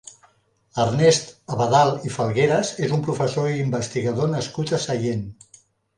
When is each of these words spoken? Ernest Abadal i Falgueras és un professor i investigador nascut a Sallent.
Ernest 0.83 1.27
Abadal 1.57 1.93
i 2.09 2.13
Falgueras 2.15 2.71
és 2.87 2.95
un 2.97 3.03
professor 3.09 3.53
i 3.53 3.61
investigador 3.67 4.33
nascut 4.33 4.75
a 4.79 4.81
Sallent. 4.87 5.27